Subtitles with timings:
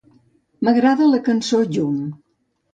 [0.67, 2.03] M'agrada la cançó "Jump".